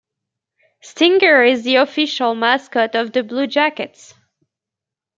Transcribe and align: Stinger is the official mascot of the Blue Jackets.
Stinger 0.81 1.43
is 1.43 1.63
the 1.63 1.75
official 1.75 2.33
mascot 2.33 2.95
of 2.95 3.13
the 3.13 3.21
Blue 3.21 3.45
Jackets. 3.45 4.15